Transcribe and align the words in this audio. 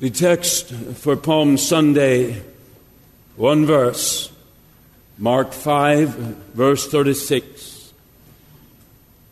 The 0.00 0.10
text 0.10 0.72
for 0.72 1.14
Palm 1.14 1.56
Sunday, 1.56 2.42
one 3.36 3.64
verse, 3.64 4.28
Mark 5.18 5.52
5, 5.52 6.08
verse 6.52 6.88
36. 6.88 7.92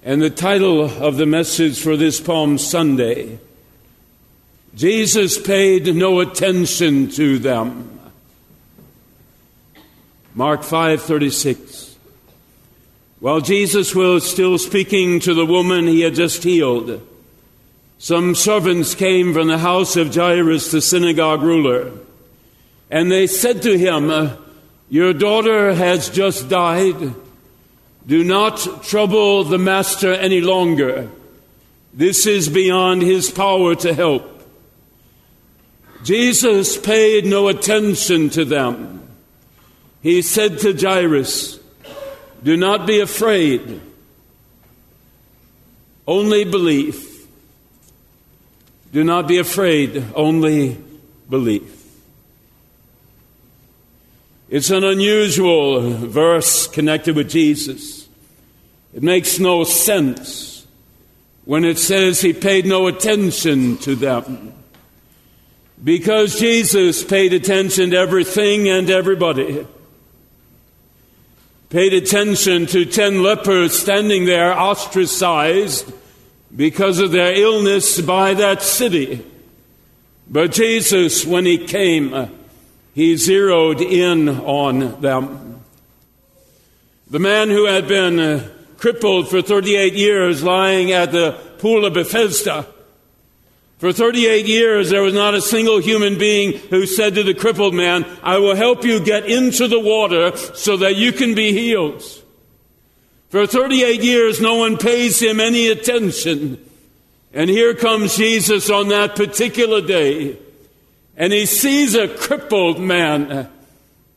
And 0.04 0.22
the 0.22 0.30
title 0.30 0.84
of 0.84 1.16
the 1.16 1.26
message 1.26 1.80
for 1.80 1.96
this 1.96 2.20
Palm 2.20 2.58
Sunday, 2.58 3.40
Jesus 4.76 5.36
paid 5.36 5.96
no 5.96 6.20
attention 6.20 7.10
to 7.10 7.40
them. 7.40 7.98
Mark 10.32 10.62
5:36. 10.62 11.96
While 13.18 13.40
Jesus 13.40 13.96
was 13.96 14.30
still 14.30 14.58
speaking 14.58 15.18
to 15.20 15.34
the 15.34 15.44
woman 15.44 15.88
he 15.88 16.02
had 16.02 16.14
just 16.14 16.44
healed, 16.44 17.02
some 18.02 18.34
servants 18.34 18.96
came 18.96 19.32
from 19.32 19.46
the 19.46 19.58
house 19.58 19.94
of 19.94 20.12
Jairus, 20.12 20.72
the 20.72 20.80
synagogue 20.80 21.40
ruler, 21.40 21.92
and 22.90 23.12
they 23.12 23.28
said 23.28 23.62
to 23.62 23.78
him, 23.78 24.10
uh, 24.10 24.34
Your 24.88 25.12
daughter 25.12 25.72
has 25.72 26.10
just 26.10 26.48
died. 26.48 27.14
Do 28.04 28.24
not 28.24 28.82
trouble 28.82 29.44
the 29.44 29.56
master 29.56 30.12
any 30.12 30.40
longer. 30.40 31.10
This 31.94 32.26
is 32.26 32.48
beyond 32.48 33.02
his 33.02 33.30
power 33.30 33.76
to 33.76 33.94
help. 33.94 34.42
Jesus 36.02 36.76
paid 36.76 37.24
no 37.24 37.46
attention 37.46 38.30
to 38.30 38.44
them. 38.44 39.08
He 40.02 40.22
said 40.22 40.58
to 40.58 40.76
Jairus, 40.76 41.60
Do 42.42 42.56
not 42.56 42.84
be 42.84 42.98
afraid, 42.98 43.80
only 46.04 46.44
believe. 46.44 47.10
Do 48.92 49.02
not 49.02 49.26
be 49.26 49.38
afraid, 49.38 50.04
only 50.14 50.76
believe. 51.28 51.82
It's 54.50 54.68
an 54.68 54.84
unusual 54.84 55.80
verse 55.80 56.66
connected 56.66 57.16
with 57.16 57.30
Jesus. 57.30 58.06
It 58.92 59.02
makes 59.02 59.38
no 59.38 59.64
sense 59.64 60.66
when 61.46 61.64
it 61.64 61.78
says 61.78 62.20
he 62.20 62.34
paid 62.34 62.66
no 62.66 62.86
attention 62.86 63.78
to 63.78 63.94
them. 63.94 64.52
Because 65.82 66.38
Jesus 66.38 67.02
paid 67.02 67.32
attention 67.32 67.92
to 67.92 67.96
everything 67.96 68.68
and 68.68 68.90
everybody. 68.90 69.66
Paid 71.70 71.94
attention 71.94 72.66
to 72.66 72.84
ten 72.84 73.22
lepers 73.22 73.78
standing 73.78 74.26
there 74.26 74.52
ostracized 74.52 75.90
because 76.54 76.98
of 76.98 77.12
their 77.12 77.34
illness 77.34 78.00
by 78.00 78.34
that 78.34 78.62
city. 78.62 79.24
But 80.28 80.52
Jesus, 80.52 81.24
when 81.24 81.46
he 81.46 81.58
came, 81.58 82.30
he 82.94 83.16
zeroed 83.16 83.80
in 83.80 84.28
on 84.28 85.00
them. 85.00 85.62
The 87.10 87.18
man 87.18 87.48
who 87.48 87.66
had 87.66 87.88
been 87.88 88.18
uh, 88.18 88.48
crippled 88.78 89.28
for 89.28 89.42
38 89.42 89.94
years 89.94 90.42
lying 90.42 90.92
at 90.92 91.12
the 91.12 91.32
pool 91.58 91.84
of 91.84 91.94
Bethesda. 91.94 92.66
For 93.78 93.92
38 93.92 94.46
years, 94.46 94.90
there 94.90 95.02
was 95.02 95.12
not 95.12 95.34
a 95.34 95.42
single 95.42 95.78
human 95.80 96.16
being 96.16 96.52
who 96.52 96.86
said 96.86 97.14
to 97.16 97.22
the 97.22 97.34
crippled 97.34 97.74
man, 97.74 98.06
I 98.22 98.38
will 98.38 98.54
help 98.54 98.84
you 98.84 99.04
get 99.04 99.26
into 99.26 99.68
the 99.68 99.80
water 99.80 100.36
so 100.36 100.76
that 100.78 100.96
you 100.96 101.12
can 101.12 101.34
be 101.34 101.52
healed. 101.52 102.02
For 103.32 103.46
38 103.46 104.02
years, 104.02 104.42
no 104.42 104.56
one 104.56 104.76
pays 104.76 105.18
him 105.18 105.40
any 105.40 105.68
attention. 105.68 106.62
And 107.32 107.48
here 107.48 107.72
comes 107.72 108.14
Jesus 108.14 108.68
on 108.68 108.88
that 108.88 109.16
particular 109.16 109.80
day, 109.80 110.38
and 111.16 111.32
he 111.32 111.46
sees 111.46 111.94
a 111.94 112.08
crippled 112.08 112.78
man, 112.78 113.48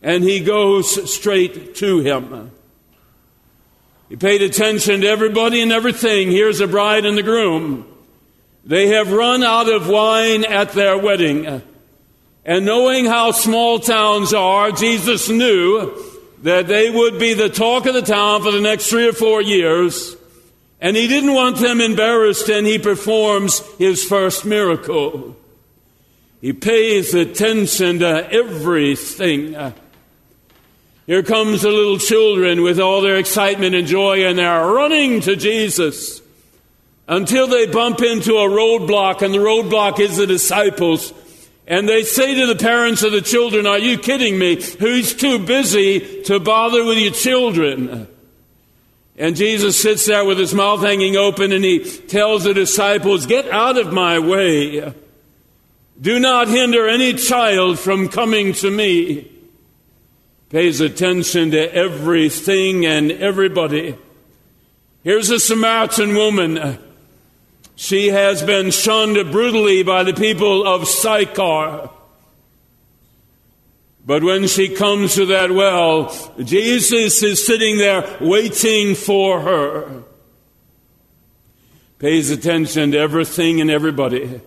and 0.01 0.21
he 0.21 0.41
goes 0.41 1.09
straight 1.09 1.75
to 1.75 1.99
him. 1.99 2.51
He 4.09 4.17
paid 4.17 4.41
attention 4.41 4.99
to 4.99 5.07
everybody 5.07 5.61
and 5.61 5.71
everything. 5.71 6.29
Here's 6.29 6.59
the 6.59 6.67
bride 6.67 7.05
and 7.05 7.17
the 7.17 7.23
groom. 7.23 7.87
They 8.65 8.89
have 8.89 9.13
run 9.13 9.45
out 9.45 9.69
of 9.69 9.87
wine 9.87 10.43
at 10.43 10.73
their 10.73 10.97
wedding. 10.97 11.61
And 12.43 12.65
knowing 12.65 13.05
how 13.05 13.31
small 13.31 13.79
towns 13.79 14.33
are, 14.33 14.73
Jesus 14.73 15.29
knew 15.29 16.14
that 16.45 16.67
they 16.67 16.91
would 16.91 17.17
be 17.17 17.33
the 17.33 17.49
talk 17.49 17.87
of 17.87 17.95
the 17.95 18.03
town 18.03 18.43
for 18.43 18.51
the 18.51 18.61
next 18.61 18.87
three 18.87 19.07
or 19.07 19.13
four 19.13 19.41
years. 19.41 20.15
And 20.79 20.95
he 20.95 21.07
didn't 21.07 21.33
want 21.33 21.57
them 21.57 21.81
embarrassed, 21.81 22.47
and 22.49 22.67
he 22.67 22.77
performs 22.77 23.61
his 23.79 24.03
first 24.03 24.45
miracle. 24.45 25.35
He 26.41 26.53
pays 26.53 27.15
attention 27.15 27.97
to 27.99 28.31
everything. 28.31 29.55
Here 31.07 31.23
comes 31.23 31.63
the 31.63 31.71
little 31.71 31.97
children 31.97 32.61
with 32.61 32.79
all 32.79 33.01
their 33.01 33.17
excitement 33.17 33.73
and 33.73 33.87
joy, 33.87 34.27
and 34.27 34.37
they're 34.37 34.67
running 34.67 35.21
to 35.21 35.35
Jesus 35.35 36.21
until 37.07 37.47
they 37.47 37.65
bump 37.65 38.01
into 38.03 38.35
a 38.35 38.47
roadblock, 38.47 39.23
and 39.23 39.33
the 39.33 39.39
roadblock 39.39 39.99
is 39.99 40.17
the 40.17 40.27
disciples. 40.27 41.11
And 41.67 41.89
they 41.89 42.03
say 42.03 42.35
to 42.35 42.45
the 42.45 42.55
parents 42.55 43.01
of 43.01 43.11
the 43.11 43.21
children, 43.21 43.65
Are 43.65 43.79
you 43.79 43.97
kidding 43.97 44.37
me? 44.37 44.61
Who's 44.61 45.13
too 45.13 45.39
busy 45.39 46.23
to 46.23 46.39
bother 46.39 46.85
with 46.85 46.97
your 46.97 47.11
children? 47.11 48.07
And 49.17 49.35
Jesus 49.35 49.81
sits 49.81 50.05
there 50.05 50.25
with 50.25 50.37
his 50.37 50.53
mouth 50.53 50.81
hanging 50.81 51.15
open 51.15 51.51
and 51.53 51.63
he 51.63 51.79
tells 51.79 52.43
the 52.43 52.53
disciples, 52.53 53.25
Get 53.25 53.49
out 53.49 53.77
of 53.77 53.91
my 53.91 54.19
way. 54.19 54.93
Do 55.99 56.19
not 56.19 56.49
hinder 56.49 56.87
any 56.87 57.13
child 57.13 57.79
from 57.79 58.09
coming 58.09 58.53
to 58.53 58.69
me. 58.69 59.31
Pays 60.49 60.81
attention 60.81 61.51
to 61.51 61.73
everything 61.73 62.85
and 62.85 63.11
everybody. 63.11 63.97
Here's 65.03 65.29
a 65.29 65.39
Samaritan 65.39 66.13
woman. 66.13 66.77
She 67.75 68.07
has 68.07 68.41
been 68.41 68.71
shunned 68.71 69.31
brutally 69.31 69.83
by 69.83 70.03
the 70.03 70.13
people 70.13 70.65
of 70.65 70.87
Sychar. 70.87 71.89
But 74.05 74.23
when 74.23 74.47
she 74.47 74.69
comes 74.69 75.15
to 75.15 75.25
that 75.27 75.51
well, 75.51 76.13
Jesus 76.41 77.23
is 77.23 77.45
sitting 77.45 77.77
there 77.77 78.17
waiting 78.21 78.95
for 78.95 79.41
her. 79.41 80.03
Pays 81.97 82.29
attention 82.29 82.91
to 82.91 82.97
everything 82.97 83.61
and 83.61 83.71
everybody. 83.71 84.41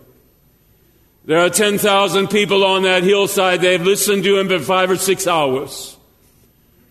There 1.24 1.40
are 1.40 1.50
10,000 1.50 2.28
people 2.28 2.64
on 2.64 2.84
that 2.84 3.02
hillside. 3.02 3.60
They've 3.60 3.82
listened 3.82 4.24
to 4.24 4.38
him 4.38 4.48
for 4.48 4.60
five 4.60 4.90
or 4.90 4.96
six 4.96 5.26
hours. 5.26 5.96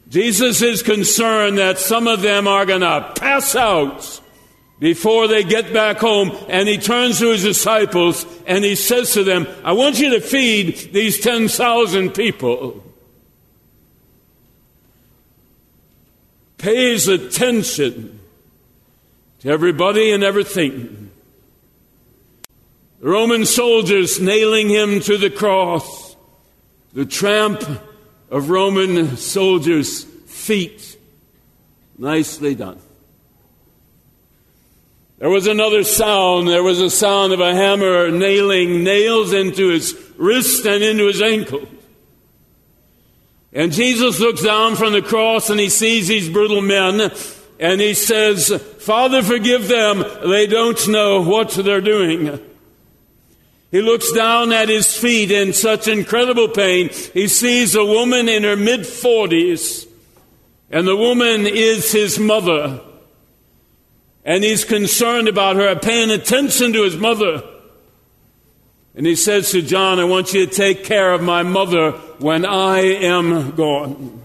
Jesus 0.10 0.62
is 0.62 0.84
concerned 0.84 1.58
that 1.58 1.80
some 1.80 2.08
of 2.08 2.22
them 2.22 2.48
are 2.48 2.66
going 2.66 2.82
to 2.82 3.14
pass 3.16 3.56
out 3.56 4.22
before 4.80 5.28
they 5.28 5.44
get 5.44 5.74
back 5.74 5.98
home. 5.98 6.32
And 6.50 6.68
he 6.68 6.78
turns 6.78 7.20
to 7.20 7.32
his 7.32 7.44
disciples 7.44 8.26
and 8.46 8.64
he 8.64 8.76
says 8.76 9.14
to 9.14 9.24
them, 9.24 9.48
I 9.64 9.74
want 9.74 10.00
you 10.00 10.12
to 10.12 10.22
feed 10.22 10.94
these 10.94 11.20
10,000 11.20 12.12
people. 12.12 12.84
Pays 16.58 17.08
attention 17.08 18.20
to 19.40 19.50
everybody 19.50 20.12
and 20.12 20.24
everything. 20.24 21.12
The 23.00 23.10
Roman 23.10 23.46
soldiers 23.46 24.20
nailing 24.20 24.70
him 24.70 25.00
to 25.02 25.18
the 25.18 25.30
cross, 25.30 26.16
the 26.94 27.06
tramp 27.06 27.64
of 28.32 28.50
Roman 28.50 29.18
soldiers' 29.18 30.04
feet. 30.04 30.98
Nicely 32.00 32.56
done. 32.56 32.80
There 35.20 35.30
was 35.30 35.48
another 35.48 35.84
sound. 35.84 36.48
There 36.48 36.64
was 36.64 36.80
a 36.80 36.92
sound 36.92 37.34
of 37.34 37.40
a 37.40 37.54
hammer 37.54 38.12
nailing 38.12 38.84
nails 38.84 39.34
into 39.34 39.70
his 39.70 39.96
wrist 40.18 40.66
and 40.66 40.84
into 40.84 41.08
his 41.08 41.22
ankle. 41.22 41.68
And 43.52 43.72
Jesus 43.72 44.20
looks 44.20 44.44
down 44.44 44.76
from 44.76 44.94
the 44.94 45.02
cross 45.02 45.50
and 45.50 45.60
he 45.60 45.70
sees 45.70 46.08
these 46.08 46.30
brutal 46.30 46.62
men 46.62 47.12
and 47.60 47.82
he 47.82 47.96
says, 47.96 48.50
Father, 48.80 49.24
forgive 49.24 49.68
them. 49.68 50.06
They 50.30 50.46
don't 50.46 50.88
know 50.88 51.24
what 51.24 51.50
they're 51.52 51.82
doing. 51.82 52.40
He 53.72 53.82
looks 53.82 54.12
down 54.12 54.54
at 54.54 54.70
his 54.70 54.96
feet 54.96 55.32
in 55.32 55.54
such 55.54 55.88
incredible 55.88 56.48
pain. 56.48 56.90
He 57.14 57.28
sees 57.28 57.74
a 57.74 57.84
woman 57.84 58.30
in 58.30 58.44
her 58.44 58.56
mid 58.56 58.82
40s, 58.82 59.88
and 60.70 60.88
the 60.88 60.96
woman 60.96 61.46
is 61.46 61.92
his 61.92 62.18
mother 62.18 62.82
and 64.28 64.44
he's 64.44 64.66
concerned 64.66 65.30
about 65.30 65.56
her, 65.56 65.74
paying 65.78 66.12
attention 66.12 66.74
to 66.74 66.84
his 66.84 66.98
mother. 66.98 67.42
And 68.94 69.06
he 69.06 69.16
says 69.16 69.52
to 69.52 69.62
John, 69.62 70.00
I 70.00 70.04
want 70.04 70.34
you 70.34 70.46
to 70.46 70.52
take 70.54 70.84
care 70.84 71.14
of 71.14 71.24
my 71.24 71.44
mother 71.44 71.92
when 72.20 72.46
I 72.46 72.80
am 72.80 73.52
gone. 73.52 74.22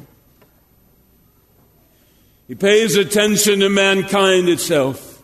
He 2.48 2.56
pays 2.56 2.96
attention 2.96 3.60
to 3.60 3.68
mankind 3.68 4.48
itself. 4.48 5.22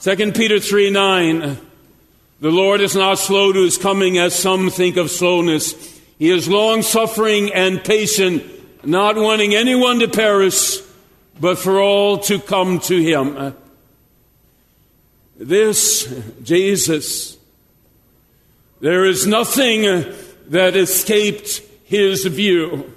2 0.00 0.32
Peter 0.32 0.60
3 0.60 0.90
9. 0.90 1.58
The 2.40 2.50
Lord 2.50 2.82
is 2.82 2.94
not 2.94 3.18
slow 3.18 3.52
to 3.52 3.62
his 3.62 3.78
coming, 3.78 4.18
as 4.18 4.38
some 4.38 4.68
think 4.68 4.98
of 4.98 5.10
slowness. 5.10 5.98
He 6.18 6.30
is 6.30 6.46
long 6.46 6.82
suffering 6.82 7.54
and 7.54 7.82
patient, 7.82 8.44
not 8.84 9.16
wanting 9.16 9.54
anyone 9.54 10.00
to 10.00 10.08
perish, 10.08 10.76
but 11.40 11.58
for 11.58 11.80
all 11.80 12.18
to 12.18 12.38
come 12.38 12.80
to 12.80 13.02
him. 13.02 13.56
This, 15.38 16.12
Jesus, 16.42 17.38
there 18.80 19.04
is 19.04 19.24
nothing 19.24 19.82
that 20.48 20.74
escaped 20.74 21.62
his 21.84 22.24
view. 22.26 22.92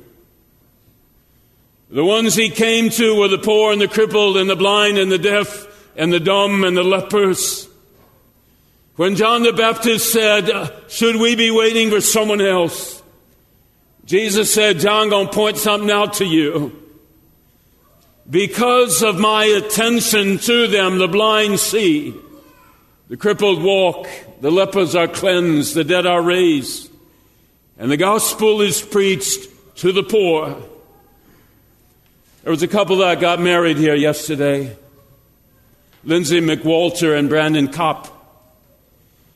The 1.91 2.03
ones 2.03 2.33
he 2.33 2.49
came 2.49 2.89
to 2.89 3.15
were 3.15 3.27
the 3.27 3.37
poor 3.37 3.71
and 3.71 3.79
the 3.79 3.87
crippled 3.87 4.37
and 4.37 4.49
the 4.49 4.55
blind 4.55 4.97
and 4.97 5.11
the 5.11 5.19
deaf 5.19 5.67
and 5.95 6.11
the 6.11 6.19
dumb 6.19 6.63
and 6.63 6.75
the 6.75 6.83
lepers. 6.83 7.69
When 8.95 9.15
John 9.15 9.43
the 9.43 9.53
Baptist 9.53 10.11
said, 10.11 10.49
uh, 10.49 10.71
Should 10.87 11.17
we 11.17 11.35
be 11.35 11.51
waiting 11.51 11.91
for 11.91 12.01
someone 12.01 12.41
else? 12.41 13.03
Jesus 14.05 14.51
said, 14.51 14.79
John, 14.79 15.09
gonna 15.09 15.29
point 15.29 15.57
something 15.57 15.91
out 15.91 16.13
to 16.15 16.25
you. 16.25 16.75
Because 18.27 19.03
of 19.03 19.19
my 19.19 19.45
attention 19.45 20.39
to 20.39 20.67
them, 20.67 20.97
the 20.97 21.07
blind 21.07 21.59
see, 21.59 22.15
the 23.11 23.17
crippled 23.17 23.61
walk, 23.61 24.07
the 24.39 24.49
lepers 24.49 24.95
are 24.95 25.05
cleansed, 25.05 25.73
the 25.73 25.83
dead 25.83 26.05
are 26.05 26.21
raised, 26.21 26.89
and 27.77 27.91
the 27.91 27.97
gospel 27.97 28.61
is 28.61 28.81
preached 28.81 29.49
to 29.75 29.91
the 29.91 30.01
poor. 30.01 30.55
There 32.43 32.51
was 32.51 32.63
a 32.63 32.69
couple 32.69 32.95
that 32.99 33.19
got 33.19 33.41
married 33.41 33.75
here 33.75 33.95
yesterday 33.95 34.77
Lindsay 36.05 36.39
McWalter 36.39 37.19
and 37.19 37.27
Brandon 37.27 37.67
Kopp. 37.67 38.07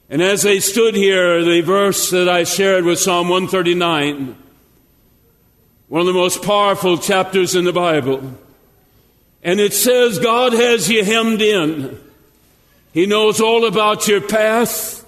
And 0.09 0.21
as 0.21 0.43
they 0.43 0.61
stood 0.61 0.95
here, 0.95 1.43
the 1.43 1.59
verse 1.59 2.11
that 2.11 2.29
I 2.29 2.45
shared 2.45 2.85
was 2.85 3.03
Psalm 3.03 3.27
139, 3.27 4.37
one 5.89 5.99
of 5.99 6.07
the 6.07 6.13
most 6.13 6.41
powerful 6.43 6.97
chapters 6.97 7.55
in 7.55 7.65
the 7.65 7.73
Bible. 7.73 8.35
And 9.43 9.59
it 9.59 9.73
says, 9.73 10.17
God 10.17 10.53
has 10.53 10.89
you 10.89 11.03
hemmed 11.03 11.41
in. 11.41 12.04
He 12.95 13.05
knows 13.05 13.41
all 13.41 13.65
about 13.65 14.07
your 14.07 14.21
past. 14.21 15.05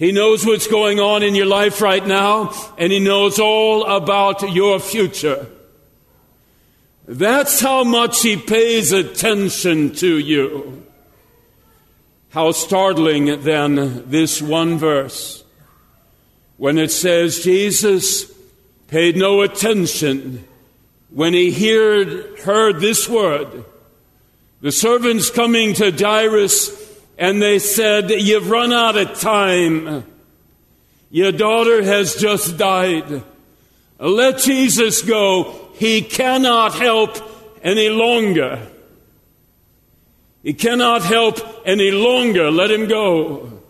He 0.00 0.10
knows 0.10 0.44
what's 0.44 0.66
going 0.66 0.98
on 0.98 1.22
in 1.22 1.36
your 1.36 1.46
life 1.46 1.80
right 1.80 2.04
now, 2.04 2.52
and 2.76 2.92
He 2.92 2.98
knows 2.98 3.38
all 3.38 3.84
about 3.86 4.42
your 4.52 4.80
future. 4.80 5.46
That's 7.06 7.60
how 7.60 7.84
much 7.84 8.20
He 8.20 8.36
pays 8.36 8.90
attention 8.90 9.92
to 9.92 10.18
you. 10.18 10.84
How 12.30 12.50
startling 12.50 13.42
then 13.42 14.10
this 14.10 14.42
one 14.42 14.76
verse 14.76 15.44
when 16.56 16.78
it 16.78 16.90
says 16.90 17.44
Jesus 17.44 18.28
paid 18.88 19.16
no 19.16 19.42
attention 19.42 20.44
when 21.10 21.32
he 21.32 21.52
heard, 21.52 22.40
heard 22.40 22.80
this 22.80 23.08
word. 23.08 23.64
The 24.62 24.72
servants 24.72 25.30
coming 25.30 25.74
to 25.74 25.92
Jairus 25.92 26.83
and 27.18 27.40
they 27.40 27.58
said, 27.58 28.10
You've 28.10 28.50
run 28.50 28.72
out 28.72 28.96
of 28.96 29.18
time. 29.18 30.04
Your 31.10 31.32
daughter 31.32 31.82
has 31.82 32.16
just 32.16 32.56
died. 32.56 33.22
Let 33.98 34.38
Jesus 34.38 35.02
go. 35.02 35.70
He 35.74 36.02
cannot 36.02 36.74
help 36.74 37.18
any 37.62 37.88
longer. 37.88 38.66
He 40.42 40.54
cannot 40.54 41.02
help 41.02 41.38
any 41.64 41.90
longer. 41.90 42.50
Let 42.50 42.70
him 42.70 42.88
go. 42.88 43.62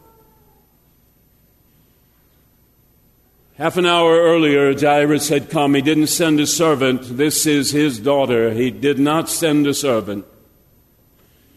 Half 3.56 3.76
an 3.76 3.86
hour 3.86 4.16
earlier, 4.20 4.76
Jairus 4.76 5.28
had 5.28 5.48
come. 5.48 5.74
He 5.74 5.82
didn't 5.82 6.08
send 6.08 6.40
a 6.40 6.46
servant. 6.46 7.16
This 7.16 7.46
is 7.46 7.70
his 7.70 8.00
daughter. 8.00 8.52
He 8.52 8.72
did 8.72 8.98
not 8.98 9.28
send 9.28 9.68
a 9.68 9.74
servant. 9.74 10.24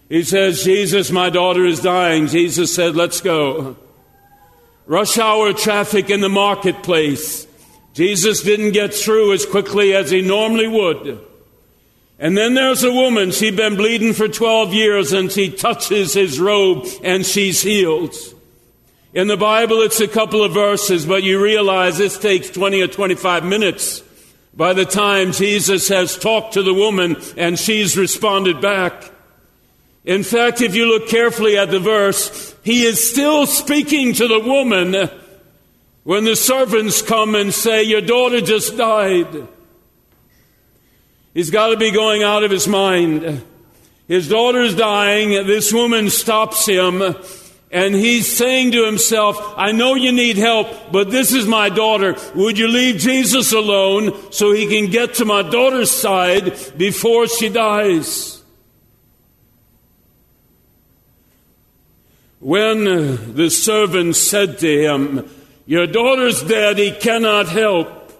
He 0.09 0.23
says, 0.23 0.63
Jesus, 0.63 1.11
my 1.11 1.29
daughter 1.29 1.65
is 1.65 1.81
dying. 1.81 2.27
Jesus 2.27 2.73
said, 2.73 2.95
let's 2.95 3.19
go. 3.19 3.75
Rush 4.85 5.17
hour 5.17 5.51
traffic 5.51 6.09
in 6.09 6.21
the 6.21 6.29
marketplace. 6.29 7.45
Jesus 7.93 8.41
didn't 8.41 8.71
get 8.71 8.93
through 8.93 9.33
as 9.33 9.45
quickly 9.45 9.93
as 9.93 10.11
he 10.11 10.21
normally 10.21 10.67
would. 10.67 11.19
And 12.19 12.37
then 12.37 12.53
there's 12.53 12.83
a 12.83 12.91
woman, 12.91 13.31
she'd 13.31 13.55
been 13.55 13.75
bleeding 13.75 14.13
for 14.13 14.27
12 14.27 14.73
years 14.73 15.13
and 15.13 15.31
she 15.31 15.51
touches 15.51 16.13
his 16.13 16.39
robe 16.39 16.87
and 17.03 17.25
she's 17.25 17.61
healed. 17.61 18.15
In 19.13 19.27
the 19.27 19.37
Bible, 19.37 19.81
it's 19.81 19.99
a 19.99 20.07
couple 20.07 20.43
of 20.43 20.53
verses, 20.53 21.05
but 21.05 21.23
you 21.23 21.41
realize 21.41 21.97
this 21.97 22.17
takes 22.17 22.49
20 22.49 22.81
or 22.81 22.87
25 22.87 23.43
minutes 23.43 24.03
by 24.55 24.73
the 24.73 24.85
time 24.85 25.31
Jesus 25.31 25.89
has 25.89 26.17
talked 26.17 26.53
to 26.53 26.63
the 26.63 26.73
woman 26.73 27.17
and 27.35 27.59
she's 27.59 27.97
responded 27.97 28.61
back. 28.61 29.11
In 30.07 30.23
fact, 30.23 30.61
if 30.61 30.73
you 30.73 30.85
look 30.85 31.09
carefully 31.09 31.57
at 31.57 31.69
the 31.69 31.81
verse, 31.81 32.55
he 32.63 32.85
is 32.85 33.11
still 33.11 33.45
speaking 33.45 34.13
to 34.13 34.25
the 34.25 34.39
woman 34.39 34.95
when 36.03 36.23
the 36.23 36.37
servants 36.37 37.01
come 37.01 37.35
and 37.35 37.53
say, 37.53 37.83
Your 37.83 37.99
daughter 37.99 38.39
just 38.39 38.77
died. 38.77 39.49
He's 41.33 41.51
got 41.51 41.71
to 41.71 41.77
be 41.77 41.91
going 41.91 42.23
out 42.23 42.45
of 42.45 42.51
his 42.51 42.69
mind. 42.69 43.43
His 44.07 44.29
daughter's 44.29 44.73
dying. 44.75 45.45
This 45.45 45.73
woman 45.73 46.09
stops 46.09 46.65
him 46.65 47.03
and 47.69 47.93
he's 47.93 48.33
saying 48.33 48.71
to 48.71 48.85
himself, 48.85 49.37
I 49.57 49.73
know 49.73 49.95
you 49.95 50.13
need 50.13 50.37
help, 50.37 50.93
but 50.93 51.11
this 51.11 51.33
is 51.33 51.45
my 51.45 51.67
daughter. 51.67 52.15
Would 52.33 52.57
you 52.57 52.69
leave 52.69 53.01
Jesus 53.01 53.51
alone 53.51 54.31
so 54.31 54.53
he 54.53 54.67
can 54.67 54.89
get 54.89 55.15
to 55.15 55.25
my 55.25 55.41
daughter's 55.41 55.91
side 55.91 56.57
before 56.77 57.27
she 57.27 57.49
dies? 57.49 58.36
When 62.39 62.87
uh, 62.87 63.17
the 63.27 63.49
servant 63.49 64.15
said 64.15 64.59
to 64.59 64.67
him, 64.67 65.29
Your 65.65 65.87
daughter's 65.87 66.43
dead, 66.43 66.77
he 66.77 66.91
cannot 66.91 67.47
help. 67.47 68.11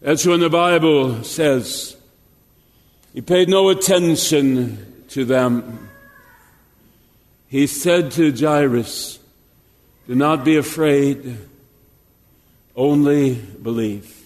That's 0.00 0.26
when 0.26 0.40
the 0.40 0.50
Bible 0.50 1.22
says 1.24 1.96
he 3.14 3.20
paid 3.20 3.48
no 3.48 3.68
attention 3.68 5.04
to 5.08 5.24
them. 5.24 5.88
He 7.46 7.66
said 7.66 8.10
to 8.12 8.32
Jairus, 8.32 9.20
Do 10.08 10.14
not 10.14 10.44
be 10.44 10.56
afraid, 10.56 11.38
only 12.74 13.34
believe. 13.34 14.23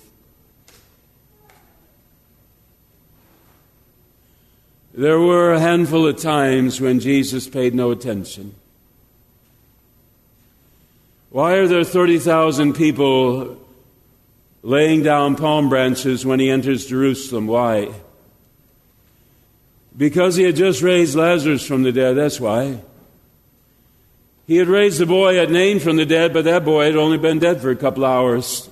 There 4.98 5.20
were 5.20 5.52
a 5.52 5.60
handful 5.60 6.08
of 6.08 6.20
times 6.20 6.80
when 6.80 6.98
Jesus 6.98 7.46
paid 7.46 7.72
no 7.72 7.92
attention. 7.92 8.56
Why 11.30 11.52
are 11.52 11.68
there 11.68 11.84
30,000 11.84 12.72
people 12.72 13.64
laying 14.64 15.04
down 15.04 15.36
palm 15.36 15.68
branches 15.68 16.26
when 16.26 16.40
he 16.40 16.50
enters 16.50 16.86
Jerusalem? 16.86 17.46
Why? 17.46 17.92
Because 19.96 20.34
he 20.34 20.42
had 20.42 20.56
just 20.56 20.82
raised 20.82 21.14
Lazarus 21.14 21.64
from 21.64 21.84
the 21.84 21.92
dead, 21.92 22.14
that's 22.14 22.40
why. 22.40 22.80
He 24.48 24.56
had 24.56 24.66
raised 24.66 24.98
the 24.98 25.06
boy 25.06 25.38
at 25.38 25.48
Nain 25.48 25.78
from 25.78 25.94
the 25.94 26.06
dead, 26.06 26.32
but 26.32 26.44
that 26.46 26.64
boy 26.64 26.86
had 26.86 26.96
only 26.96 27.18
been 27.18 27.38
dead 27.38 27.60
for 27.60 27.70
a 27.70 27.76
couple 27.76 28.04
hours. 28.04 28.68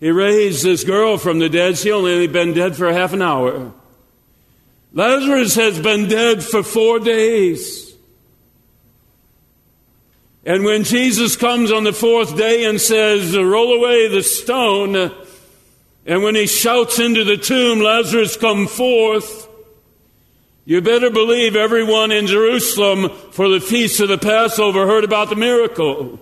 He 0.00 0.10
raised 0.10 0.64
this 0.64 0.82
girl 0.82 1.18
from 1.18 1.40
the 1.40 1.50
dead, 1.50 1.76
she 1.76 1.92
only 1.92 2.22
had 2.22 2.32
been 2.32 2.54
dead 2.54 2.74
for 2.74 2.90
half 2.90 3.12
an 3.12 3.20
hour. 3.20 3.74
Lazarus 4.96 5.54
has 5.56 5.78
been 5.78 6.08
dead 6.08 6.42
for 6.42 6.62
four 6.62 6.98
days. 6.98 7.94
And 10.42 10.64
when 10.64 10.84
Jesus 10.84 11.36
comes 11.36 11.70
on 11.70 11.84
the 11.84 11.92
fourth 11.92 12.34
day 12.34 12.64
and 12.64 12.80
says, 12.80 13.36
Roll 13.36 13.74
away 13.74 14.08
the 14.08 14.22
stone, 14.22 15.12
and 16.06 16.22
when 16.22 16.34
he 16.34 16.46
shouts 16.46 16.98
into 16.98 17.24
the 17.24 17.36
tomb, 17.36 17.80
Lazarus, 17.80 18.38
come 18.38 18.66
forth, 18.66 19.46
you 20.64 20.80
better 20.80 21.10
believe 21.10 21.56
everyone 21.56 22.10
in 22.10 22.26
Jerusalem 22.26 23.10
for 23.32 23.50
the 23.50 23.60
feast 23.60 24.00
of 24.00 24.08
the 24.08 24.16
Passover 24.16 24.86
heard 24.86 25.04
about 25.04 25.28
the 25.28 25.36
miracle. 25.36 26.18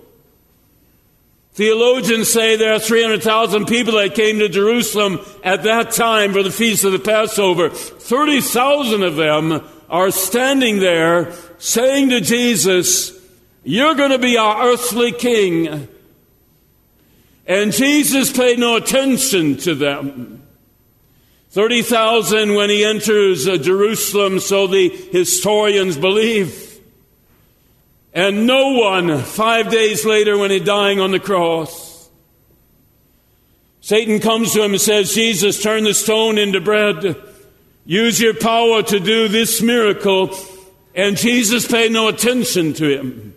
Theologians 1.55 2.33
say 2.33 2.57
there 2.57 2.73
are 2.73 2.79
300,000 2.79 3.65
people 3.65 3.93
that 3.93 4.13
came 4.13 4.39
to 4.39 4.49
Jerusalem 4.49 5.21
at 5.41 5.63
that 5.63 5.91
time 5.91 6.33
for 6.33 6.43
the 6.43 6.51
feast 6.51 6.83
of 6.83 6.91
the 6.91 6.99
Passover. 6.99 7.69
30,000 7.69 9.03
of 9.03 9.15
them 9.15 9.65
are 9.89 10.11
standing 10.11 10.79
there 10.79 11.31
saying 11.57 12.09
to 12.09 12.19
Jesus, 12.19 13.17
You're 13.63 13.95
going 13.95 14.11
to 14.11 14.19
be 14.19 14.35
our 14.35 14.67
earthly 14.67 15.13
king. 15.13 15.87
And 17.47 17.71
Jesus 17.71 18.33
paid 18.33 18.59
no 18.59 18.75
attention 18.75 19.55
to 19.59 19.75
them. 19.75 20.43
30,000 21.51 22.53
when 22.53 22.69
he 22.69 22.83
enters 22.83 23.47
uh, 23.47 23.55
Jerusalem, 23.55 24.41
so 24.41 24.67
the 24.67 24.89
historians 24.89 25.95
believe. 25.95 26.64
And 28.15 28.47
no 28.47 28.69
one, 28.69 29.19
five 29.19 29.69
days 29.69 30.05
later 30.05 30.37
when 30.37 30.49
he's 30.49 30.63
dying 30.63 31.01
on 31.01 31.11
the 31.11 31.19
cross, 31.19 32.09
Satan 33.81 34.21
comes 34.21 34.53
to 34.53 34.63
him 34.63 34.71
and 34.71 34.81
says, 34.81 35.13
Jesus, 35.13 35.61
turn 35.61 35.83
the 35.83 35.93
stone 35.93 36.37
into 36.37 36.61
bread. 36.61 37.17
Use 37.85 38.19
your 38.21 38.33
power 38.33 38.81
to 38.83 38.99
do 39.01 39.27
this 39.27 39.61
miracle. 39.61 40.33
And 40.95 41.17
Jesus 41.17 41.67
paid 41.67 41.91
no 41.91 42.07
attention 42.07 42.73
to 42.75 42.87
him. 42.87 43.35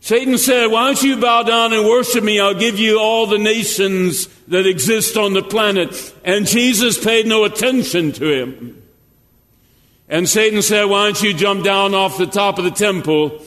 Satan 0.00 0.36
said, 0.36 0.66
Why 0.66 0.86
don't 0.86 1.02
you 1.02 1.16
bow 1.16 1.44
down 1.44 1.72
and 1.72 1.86
worship 1.86 2.24
me? 2.24 2.40
I'll 2.40 2.54
give 2.54 2.78
you 2.78 2.98
all 2.98 3.26
the 3.26 3.38
nations 3.38 4.26
that 4.48 4.66
exist 4.66 5.16
on 5.16 5.32
the 5.32 5.42
planet. 5.42 6.12
And 6.24 6.44
Jesus 6.44 7.02
paid 7.02 7.26
no 7.26 7.44
attention 7.44 8.10
to 8.12 8.26
him. 8.26 8.82
And 10.08 10.28
Satan 10.28 10.62
said, 10.62 10.84
Why 10.84 11.04
don't 11.04 11.22
you 11.22 11.34
jump 11.34 11.64
down 11.64 11.94
off 11.94 12.18
the 12.18 12.26
top 12.26 12.58
of 12.58 12.64
the 12.64 12.70
temple? 12.70 13.42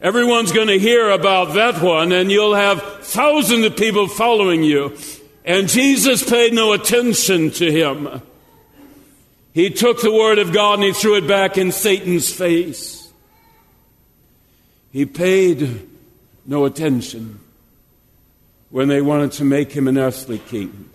Everyone's 0.00 0.52
going 0.52 0.68
to 0.68 0.78
hear 0.78 1.10
about 1.10 1.54
that 1.54 1.80
one, 1.80 2.12
and 2.12 2.30
you'll 2.30 2.54
have 2.54 2.82
thousands 3.02 3.64
of 3.64 3.76
people 3.76 4.08
following 4.08 4.62
you. 4.62 4.96
And 5.44 5.68
Jesus 5.68 6.28
paid 6.28 6.52
no 6.52 6.72
attention 6.72 7.50
to 7.52 7.70
him. 7.70 8.22
He 9.52 9.70
took 9.70 10.00
the 10.00 10.12
word 10.12 10.38
of 10.38 10.52
God 10.52 10.74
and 10.74 10.82
he 10.82 10.92
threw 10.92 11.16
it 11.16 11.28
back 11.28 11.56
in 11.56 11.70
Satan's 11.70 12.32
face. 12.32 13.12
He 14.90 15.06
paid 15.06 15.88
no 16.44 16.64
attention 16.64 17.40
when 18.70 18.88
they 18.88 19.00
wanted 19.00 19.32
to 19.32 19.44
make 19.44 19.70
him 19.70 19.86
an 19.86 19.96
earthly 19.96 20.38
king. 20.38 20.90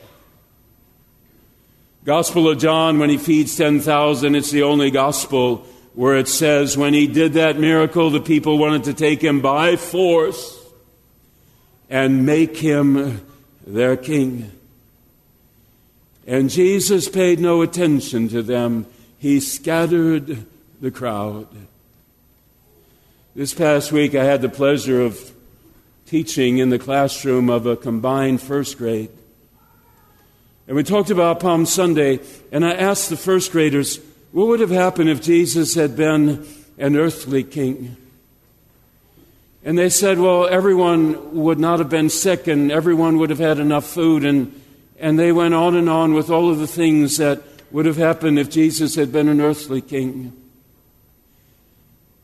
Gospel 2.09 2.49
of 2.49 2.57
John, 2.57 2.97
when 2.97 3.11
he 3.11 3.19
feeds 3.19 3.55
10,000, 3.55 4.33
it's 4.33 4.49
the 4.49 4.63
only 4.63 4.89
gospel 4.89 5.57
where 5.93 6.17
it 6.17 6.27
says 6.27 6.75
when 6.75 6.95
he 6.95 7.05
did 7.05 7.33
that 7.33 7.59
miracle, 7.59 8.09
the 8.09 8.19
people 8.19 8.57
wanted 8.57 8.85
to 8.85 8.95
take 8.95 9.21
him 9.23 9.41
by 9.41 9.75
force 9.75 10.57
and 11.87 12.25
make 12.25 12.57
him 12.57 13.23
their 13.67 13.95
king. 13.95 14.51
And 16.25 16.49
Jesus 16.49 17.07
paid 17.07 17.39
no 17.39 17.61
attention 17.61 18.27
to 18.29 18.41
them. 18.41 18.87
He 19.19 19.39
scattered 19.39 20.47
the 20.81 20.89
crowd. 20.89 21.47
This 23.35 23.53
past 23.53 23.91
week, 23.91 24.15
I 24.15 24.23
had 24.23 24.41
the 24.41 24.49
pleasure 24.49 24.99
of 24.99 25.31
teaching 26.07 26.57
in 26.57 26.71
the 26.71 26.79
classroom 26.79 27.51
of 27.51 27.67
a 27.67 27.77
combined 27.77 28.41
first 28.41 28.79
grade. 28.79 29.11
And 30.69 30.75
we 30.75 30.83
talked 30.83 31.09
about 31.09 31.39
Palm 31.39 31.65
Sunday, 31.65 32.19
and 32.51 32.63
I 32.63 32.73
asked 32.73 33.09
the 33.09 33.17
first 33.17 33.51
graders, 33.51 33.99
what 34.31 34.49
would 34.49 34.59
have 34.59 34.69
happened 34.69 35.09
if 35.09 35.19
Jesus 35.19 35.73
had 35.73 35.95
been 35.95 36.45
an 36.77 36.95
earthly 36.95 37.43
king? 37.43 37.97
And 39.63 39.79
they 39.79 39.89
said, 39.89 40.19
well, 40.19 40.47
everyone 40.47 41.41
would 41.41 41.57
not 41.57 41.79
have 41.79 41.89
been 41.89 42.11
sick, 42.11 42.45
and 42.45 42.71
everyone 42.71 43.17
would 43.17 43.31
have 43.31 43.39
had 43.39 43.57
enough 43.57 43.83
food, 43.83 44.23
and 44.23 44.61
and 44.99 45.17
they 45.17 45.31
went 45.31 45.55
on 45.55 45.75
and 45.75 45.89
on 45.89 46.13
with 46.13 46.29
all 46.29 46.51
of 46.51 46.59
the 46.59 46.67
things 46.67 47.17
that 47.17 47.41
would 47.71 47.87
have 47.87 47.97
happened 47.97 48.37
if 48.37 48.51
Jesus 48.51 48.93
had 48.93 49.11
been 49.11 49.27
an 49.27 49.41
earthly 49.41 49.81
king. 49.81 50.33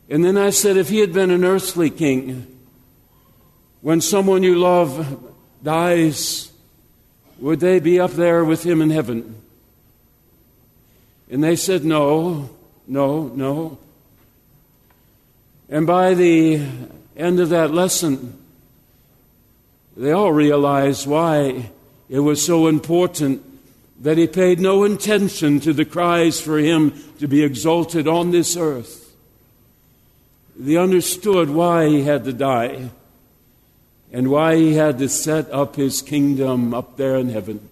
And 0.07 0.23
then 0.23 0.37
I 0.37 0.51
said, 0.51 0.77
if 0.77 0.89
he 0.89 0.99
had 0.99 1.13
been 1.13 1.31
an 1.31 1.43
earthly 1.43 1.89
king, 1.89 2.45
when 3.81 4.01
someone 4.01 4.43
you 4.43 4.55
love 4.59 5.33
dies, 5.63 6.51
would 7.39 7.59
they 7.59 7.79
be 7.79 7.99
up 7.99 8.11
there 8.11 8.43
with 8.43 8.65
him 8.65 8.81
in 8.81 8.89
heaven? 8.89 9.35
And 11.29 11.43
they 11.43 11.55
said, 11.55 11.83
no, 11.83 12.49
no, 12.87 13.27
no. 13.27 13.77
And 15.69 15.87
by 15.87 16.13
the 16.13 16.65
end 17.17 17.39
of 17.39 17.49
that 17.49 17.71
lesson, 17.71 18.37
they 19.97 20.11
all 20.11 20.31
realized 20.31 21.07
why 21.07 21.71
it 22.09 22.19
was 22.19 22.45
so 22.45 22.67
important 22.67 23.43
that 24.01 24.17
he 24.17 24.27
paid 24.27 24.59
no 24.59 24.83
attention 24.83 25.59
to 25.61 25.73
the 25.73 25.85
cries 25.85 26.39
for 26.39 26.59
him 26.59 26.91
to 27.19 27.27
be 27.27 27.43
exalted 27.43 28.07
on 28.07 28.31
this 28.31 28.55
earth. 28.55 29.13
They 30.57 30.77
understood 30.77 31.49
why 31.49 31.87
he 31.87 32.03
had 32.03 32.23
to 32.25 32.33
die 32.33 32.91
and 34.11 34.29
why 34.29 34.55
he 34.55 34.73
had 34.73 34.97
to 34.99 35.09
set 35.09 35.51
up 35.51 35.75
his 35.75 36.01
kingdom 36.01 36.73
up 36.73 36.97
there 36.97 37.15
in 37.15 37.29
heaven. 37.29 37.67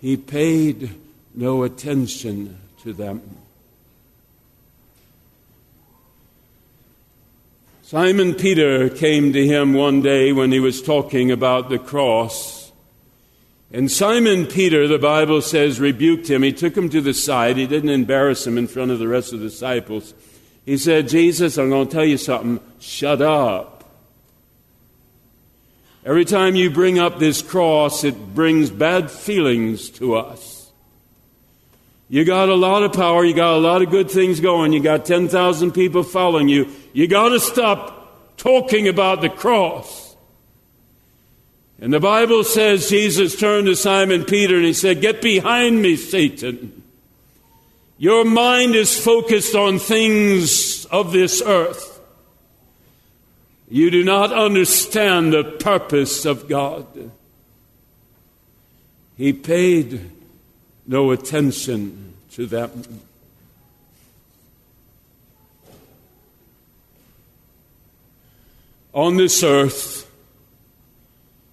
He 0.00 0.16
paid 0.16 0.90
no 1.34 1.62
attention 1.62 2.58
to 2.82 2.92
them. 2.92 3.22
Simon 7.82 8.34
Peter 8.34 8.88
came 8.88 9.32
to 9.32 9.46
him 9.46 9.74
one 9.74 10.00
day 10.02 10.32
when 10.32 10.50
he 10.50 10.60
was 10.60 10.82
talking 10.82 11.30
about 11.30 11.68
the 11.68 11.78
cross 11.78 12.62
and 13.74 13.90
Simon 13.90 14.46
Peter, 14.46 14.86
the 14.86 14.98
Bible 14.98 15.40
says, 15.40 15.80
rebuked 15.80 16.28
him. 16.28 16.42
He 16.42 16.52
took 16.52 16.76
him 16.76 16.90
to 16.90 17.00
the 17.00 17.14
side. 17.14 17.56
He 17.56 17.66
didn't 17.66 17.88
embarrass 17.88 18.46
him 18.46 18.58
in 18.58 18.66
front 18.66 18.90
of 18.90 18.98
the 18.98 19.08
rest 19.08 19.32
of 19.32 19.40
the 19.40 19.48
disciples. 19.48 20.12
He 20.66 20.76
said, 20.76 21.08
Jesus, 21.08 21.56
I'm 21.56 21.70
going 21.70 21.88
to 21.88 21.92
tell 21.92 22.04
you 22.04 22.18
something. 22.18 22.60
Shut 22.80 23.22
up. 23.22 23.71
Every 26.04 26.24
time 26.24 26.56
you 26.56 26.70
bring 26.70 26.98
up 26.98 27.18
this 27.18 27.42
cross, 27.42 28.02
it 28.02 28.34
brings 28.34 28.70
bad 28.70 29.10
feelings 29.10 29.88
to 29.90 30.16
us. 30.16 30.72
You 32.08 32.24
got 32.24 32.48
a 32.48 32.54
lot 32.54 32.82
of 32.82 32.92
power. 32.92 33.24
You 33.24 33.34
got 33.34 33.54
a 33.54 33.58
lot 33.58 33.82
of 33.82 33.90
good 33.90 34.10
things 34.10 34.40
going. 34.40 34.72
You 34.72 34.80
got 34.82 35.06
10,000 35.06 35.72
people 35.72 36.02
following 36.02 36.48
you. 36.48 36.68
You 36.92 37.06
got 37.06 37.30
to 37.30 37.40
stop 37.40 38.36
talking 38.36 38.88
about 38.88 39.20
the 39.20 39.30
cross. 39.30 40.16
And 41.78 41.92
the 41.92 42.00
Bible 42.00 42.44
says 42.44 42.88
Jesus 42.88 43.34
turned 43.34 43.66
to 43.66 43.76
Simon 43.76 44.24
Peter 44.24 44.56
and 44.56 44.64
he 44.64 44.72
said, 44.72 45.00
Get 45.00 45.22
behind 45.22 45.80
me, 45.80 45.96
Satan. 45.96 46.82
Your 47.96 48.24
mind 48.24 48.74
is 48.74 48.98
focused 48.98 49.54
on 49.54 49.78
things 49.78 50.84
of 50.86 51.12
this 51.12 51.40
earth. 51.44 51.91
You 53.72 53.90
do 53.90 54.04
not 54.04 54.34
understand 54.34 55.32
the 55.32 55.44
purpose 55.44 56.26
of 56.26 56.46
God. 56.46 57.10
He 59.16 59.32
paid 59.32 60.10
no 60.86 61.10
attention 61.10 62.12
to 62.32 62.44
them. 62.44 63.00
On 68.92 69.16
this 69.16 69.42
earth, 69.42 70.06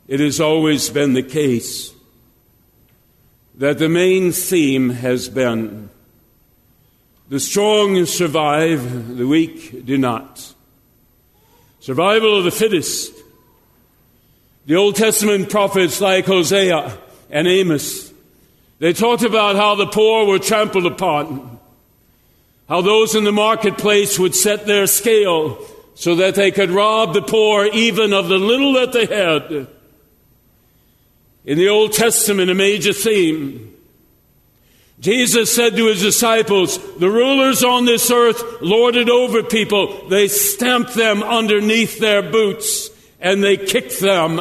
it 0.10 0.20
has 0.20 0.42
always 0.42 0.90
been 0.90 1.14
the 1.14 1.24
case 1.24 1.94
that 3.56 3.80
the 3.80 3.88
main 3.88 4.34
theme 4.34 4.90
has 4.90 5.30
been 5.30 5.90
the 7.30 7.40
strong 7.40 8.06
survive, 8.06 9.16
the 9.16 9.26
weak 9.26 9.86
do 9.86 9.98
not. 9.98 10.49
Survival 11.90 12.38
of 12.38 12.44
the 12.44 12.52
fittest. 12.52 13.12
The 14.68 14.76
Old 14.76 14.96
Testament 14.96 15.50
prophets 15.50 16.00
like 16.00 16.28
Hosea 16.28 16.96
and 17.32 17.48
Amos, 17.48 18.14
they 18.78 18.94
talked 18.94 19.24
about 19.24 19.56
how 19.56 19.74
the 19.74 19.88
poor 19.88 20.28
were 20.28 20.38
trampled 20.38 20.86
upon, 20.86 21.58
how 22.68 22.82
those 22.82 23.16
in 23.16 23.24
the 23.24 23.32
marketplace 23.32 24.20
would 24.20 24.36
set 24.36 24.68
their 24.68 24.86
scale 24.86 25.58
so 25.96 26.14
that 26.14 26.36
they 26.36 26.52
could 26.52 26.70
rob 26.70 27.16
the 27.16 27.24
poor 27.24 27.66
even 27.66 28.14
of 28.14 28.28
the 28.28 28.38
little 28.38 28.74
that 28.74 28.94
they 28.94 29.08
had. 29.08 29.68
In 31.44 31.58
the 31.58 31.70
Old 31.70 31.94
Testament, 31.94 32.52
a 32.52 32.54
major 32.54 32.94
theme. 32.94 33.69
Jesus 35.00 35.56
said 35.56 35.78
to 35.78 35.88
his 35.88 36.02
disciples, 36.02 36.78
The 36.96 37.10
rulers 37.10 37.64
on 37.64 37.86
this 37.86 38.12
earth 38.12 38.62
lord 38.62 38.96
it 38.96 39.10
over 39.10 39.44
people. 39.44 40.08
They 40.10 40.28
stamp 40.28 40.90
them 40.90 41.24
underneath 41.24 42.00
their 42.00 42.22
boots 42.22 42.90
and 43.22 43.44
they 43.44 43.56
kick 43.56 43.98
them. 44.00 44.40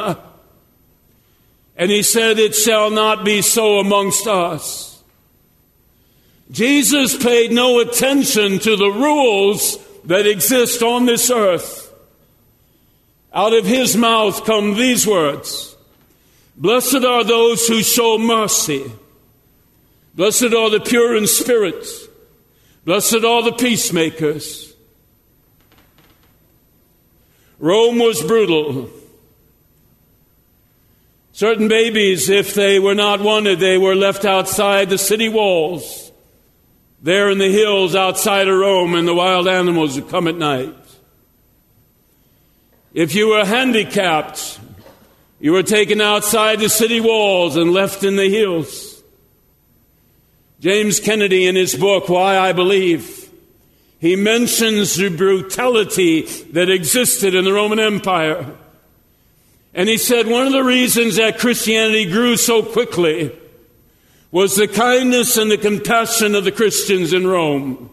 And 1.76 1.90
he 1.90 2.02
said, 2.02 2.38
It 2.38 2.56
shall 2.56 2.90
not 2.90 3.24
be 3.24 3.40
so 3.40 3.78
amongst 3.78 4.26
us. 4.26 5.02
Jesus 6.50 7.16
paid 7.22 7.52
no 7.52 7.78
attention 7.78 8.58
to 8.60 8.76
the 8.76 8.90
rules 8.90 9.78
that 10.04 10.26
exist 10.26 10.82
on 10.82 11.06
this 11.06 11.30
earth. 11.30 11.94
Out 13.32 13.52
of 13.52 13.66
his 13.66 13.96
mouth 13.96 14.44
come 14.44 14.74
these 14.74 15.06
words 15.06 15.76
Blessed 16.56 17.04
are 17.04 17.22
those 17.22 17.66
who 17.68 17.82
show 17.82 18.18
mercy. 18.18 18.90
Blessed 20.18 20.52
are 20.52 20.68
the 20.68 20.80
pure 20.80 21.14
in 21.14 21.28
spirit. 21.28 21.86
Blessed 22.84 23.22
are 23.24 23.44
the 23.44 23.52
peacemakers. 23.52 24.74
Rome 27.60 28.00
was 28.00 28.20
brutal. 28.24 28.90
Certain 31.30 31.68
babies, 31.68 32.28
if 32.28 32.52
they 32.52 32.80
were 32.80 32.96
not 32.96 33.20
wanted, 33.20 33.60
they 33.60 33.78
were 33.78 33.94
left 33.94 34.24
outside 34.24 34.90
the 34.90 34.98
city 34.98 35.28
walls 35.28 36.10
there 37.00 37.30
in 37.30 37.38
the 37.38 37.52
hills 37.52 37.94
outside 37.94 38.48
of 38.48 38.58
Rome, 38.58 38.96
and 38.96 39.06
the 39.06 39.14
wild 39.14 39.46
animals 39.46 39.94
would 39.94 40.10
come 40.10 40.26
at 40.26 40.34
night. 40.34 40.74
If 42.92 43.14
you 43.14 43.28
were 43.28 43.44
handicapped, 43.44 44.58
you 45.38 45.52
were 45.52 45.62
taken 45.62 46.00
outside 46.00 46.58
the 46.58 46.68
city 46.68 47.00
walls 47.00 47.56
and 47.56 47.72
left 47.72 48.02
in 48.02 48.16
the 48.16 48.28
hills. 48.28 48.87
James 50.60 50.98
Kennedy, 50.98 51.46
in 51.46 51.54
his 51.54 51.76
book, 51.76 52.08
Why 52.08 52.36
I 52.36 52.52
Believe, 52.52 53.30
he 54.00 54.16
mentions 54.16 54.96
the 54.96 55.08
brutality 55.08 56.22
that 56.52 56.68
existed 56.68 57.34
in 57.34 57.44
the 57.44 57.52
Roman 57.52 57.78
Empire. 57.78 58.56
And 59.72 59.88
he 59.88 59.96
said 59.96 60.26
one 60.26 60.46
of 60.46 60.52
the 60.52 60.64
reasons 60.64 61.16
that 61.16 61.38
Christianity 61.38 62.06
grew 62.06 62.36
so 62.36 62.62
quickly 62.64 63.36
was 64.32 64.56
the 64.56 64.66
kindness 64.66 65.36
and 65.36 65.50
the 65.50 65.58
compassion 65.58 66.34
of 66.34 66.42
the 66.42 66.52
Christians 66.52 67.12
in 67.12 67.26
Rome. 67.26 67.90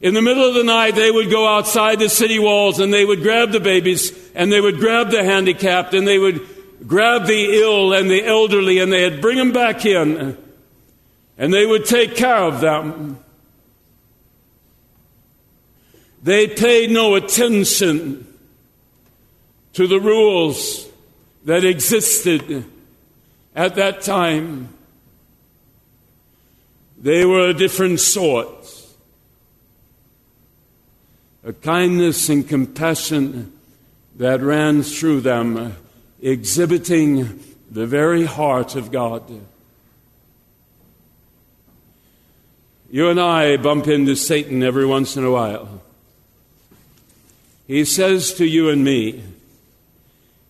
In 0.00 0.12
the 0.14 0.22
middle 0.22 0.46
of 0.46 0.54
the 0.54 0.64
night, 0.64 0.94
they 0.94 1.10
would 1.10 1.30
go 1.30 1.48
outside 1.48 1.98
the 1.98 2.10
city 2.10 2.38
walls 2.38 2.78
and 2.78 2.92
they 2.92 3.04
would 3.06 3.22
grab 3.22 3.52
the 3.52 3.60
babies 3.60 4.12
and 4.34 4.52
they 4.52 4.60
would 4.60 4.78
grab 4.78 5.10
the 5.10 5.24
handicapped 5.24 5.94
and 5.94 6.06
they 6.06 6.18
would 6.18 6.46
grab 6.86 7.26
the 7.26 7.58
ill 7.58 7.94
and 7.94 8.10
the 8.10 8.24
elderly 8.24 8.78
and 8.78 8.92
they'd 8.92 9.22
bring 9.22 9.38
them 9.38 9.52
back 9.52 9.86
in 9.86 10.36
and 11.38 11.54
they 11.54 11.64
would 11.64 11.84
take 11.84 12.16
care 12.16 12.42
of 12.42 12.60
them. 12.60 13.18
They 16.22 16.48
paid 16.48 16.90
no 16.90 17.14
attention 17.14 18.26
to 19.74 19.86
the 19.86 20.00
rules 20.00 20.88
that 21.44 21.64
existed 21.64 22.64
at 23.54 23.76
that 23.76 24.00
time. 24.02 24.74
They 27.00 27.24
were 27.24 27.50
a 27.50 27.54
different 27.54 28.00
sort. 28.00 28.48
A 31.44 31.52
kindness 31.52 32.28
and 32.28 32.46
compassion 32.46 33.52
that 34.16 34.40
ran 34.40 34.82
through 34.82 35.20
them, 35.20 35.76
exhibiting 36.20 37.40
the 37.70 37.86
very 37.86 38.24
heart 38.24 38.74
of 38.74 38.90
God. 38.90 39.22
You 42.90 43.10
and 43.10 43.20
I 43.20 43.58
bump 43.58 43.86
into 43.86 44.16
Satan 44.16 44.62
every 44.62 44.86
once 44.86 45.16
in 45.16 45.24
a 45.24 45.30
while. 45.30 45.82
He 47.66 47.84
says 47.84 48.32
to 48.34 48.46
you 48.46 48.70
and 48.70 48.82
me, 48.82 49.22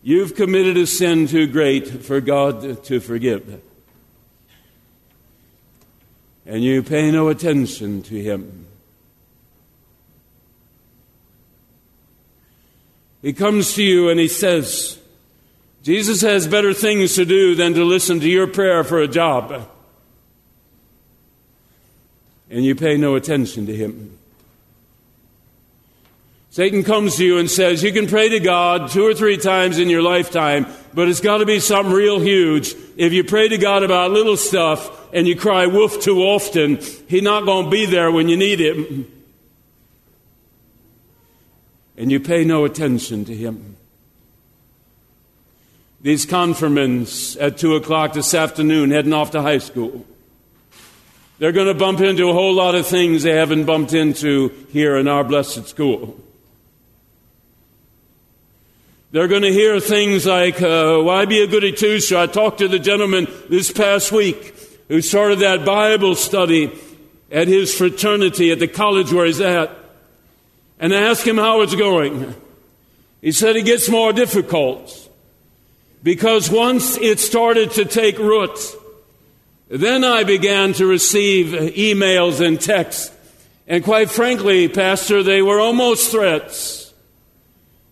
You've 0.03 0.37
committed 0.37 0.77
a 0.77 0.87
sin 0.87 1.27
too 1.27 1.49
great 1.49 1.89
for 1.89 2.21
God 2.21 2.85
to 2.85 3.01
forgive. 3.01 3.61
And 6.47 6.63
you 6.63 6.85
pay 6.85 7.11
no 7.11 7.29
attention 7.29 8.03
to 8.03 8.15
Him. 8.15 8.67
He 13.21 13.33
comes 13.33 13.75
to 13.75 13.83
you 13.83 14.09
and 14.09 14.21
He 14.21 14.29
says, 14.29 14.99
Jesus 15.83 16.23
has 16.23 16.47
better 16.47 16.73
things 16.73 17.17
to 17.17 17.25
do 17.25 17.57
than 17.57 17.75
to 17.75 17.85
listen 17.85 18.21
to 18.21 18.29
your 18.29 18.47
prayer 18.47 18.85
for 18.85 19.01
a 19.01 19.09
job. 19.09 19.69
And 22.51 22.65
you 22.65 22.75
pay 22.75 22.97
no 22.97 23.15
attention 23.15 23.67
to 23.67 23.75
Him. 23.75 24.19
Satan 26.51 26.83
comes 26.83 27.17
to 27.17 27.25
you 27.25 27.39
and 27.39 27.51
says, 27.51 27.83
You 27.83 27.93
can 27.93 28.07
pray 28.07 28.31
to 28.31 28.41
God 28.41 28.91
two 28.91 29.07
or 29.07 29.15
three 29.15 29.37
times 29.37 29.79
in 29.79 29.91
your 29.91 30.03
lifetime, 30.03 30.67
but 30.95 31.09
it's 31.09 31.21
got 31.21 31.39
to 31.39 31.47
be 31.47 31.61
something 31.61 31.93
real 31.93 32.19
huge. 32.19 32.75
If 32.97 33.13
you 33.13 33.23
pray 33.23 33.49
to 33.49 33.59
God 33.59 33.83
about 33.83 34.11
little 34.11 34.37
stuff 34.37 35.13
and 35.13 35.29
you 35.29 35.37
cry 35.37 35.67
wolf 35.67 36.01
too 36.01 36.23
often, 36.23 36.79
He's 37.07 37.23
not 37.23 37.45
going 37.45 37.67
to 37.67 37.71
be 37.71 37.87
there 37.87 38.11
when 38.11 38.29
you 38.29 38.37
need 38.37 38.61
Him. 38.61 39.13
And 41.97 42.11
you 42.11 42.19
pay 42.19 42.45
no 42.45 42.65
attention 42.65 43.25
to 43.27 43.35
Him. 43.35 43.77
These 46.01 46.27
confirmands 46.27 47.37
at 47.37 47.59
2 47.59 47.75
o'clock 47.75 48.13
this 48.13 48.33
afternoon 48.33 48.91
heading 48.91 49.13
off 49.13 49.33
to 49.33 49.43
high 49.43 49.59
school. 49.59 50.07
They're 51.39 51.53
going 51.53 51.69
to 51.69 51.75
bump 51.75 52.01
into 52.01 52.29
a 52.29 52.33
whole 52.33 52.53
lot 52.53 52.75
of 52.75 52.87
things 52.87 53.23
they 53.23 53.37
haven't 53.37 53.65
bumped 53.65 53.93
into 53.93 54.49
here 54.71 54.97
in 54.97 55.07
our 55.07 55.23
blessed 55.23 55.69
school. 55.69 56.19
They're 59.11 59.29
going 59.29 59.43
to 59.43 59.53
hear 59.53 59.81
things 59.81 60.27
like, 60.27 60.61
uh, 60.61 60.99
why 60.99 61.25
be 61.25 61.41
a 61.43 61.47
goody 61.47 61.73
two 61.73 62.01
shoes? 62.01 62.13
I 62.13 62.27
talked 62.27 62.59
to 62.59 62.69
the 62.69 62.79
gentleman 62.79 63.27
this 63.49 63.73
past 63.73 64.13
week 64.13 64.55
who 64.89 65.01
started 65.01 65.39
that 65.39 65.65
Bible 65.65 66.15
study 66.15 66.77
at 67.31 67.49
his 67.49 67.75
fraternity 67.75 68.51
at 68.51 68.59
the 68.59 68.69
college 68.69 69.13
where 69.13 69.25
he's 69.25 69.41
at. 69.41 69.71
And 70.81 70.95
I 70.95 71.03
asked 71.03 71.27
him 71.27 71.37
how 71.39 71.63
it's 71.63 71.75
going. 71.75 72.35
He 73.23 73.33
said 73.33 73.57
it 73.57 73.65
gets 73.65 73.89
more 73.89 74.13
difficult 74.13 75.09
because 76.03 76.51
once 76.51 76.97
it 76.99 77.19
started 77.19 77.71
to 77.73 77.85
take 77.85 78.19
root, 78.19 78.59
then 79.69 80.05
I 80.05 80.25
began 80.25 80.73
to 80.75 80.87
receive 80.87 81.49
emails 81.49 82.45
and 82.45 82.61
texts. 82.61 83.15
And 83.67 83.85
quite 83.85 84.11
frankly, 84.11 84.69
Pastor, 84.69 85.23
they 85.23 85.43
were 85.43 85.61
almost 85.61 86.11
threats 86.11 86.93